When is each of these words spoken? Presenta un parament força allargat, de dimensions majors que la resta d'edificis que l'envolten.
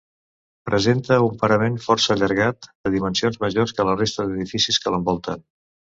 Presenta 0.67 1.17
un 1.25 1.35
parament 1.43 1.77
força 1.83 2.11
allargat, 2.15 2.69
de 2.87 2.93
dimensions 2.97 3.37
majors 3.45 3.75
que 3.81 3.87
la 3.91 3.95
resta 4.01 4.29
d'edificis 4.31 4.81
que 4.87 4.95
l'envolten. 4.97 5.51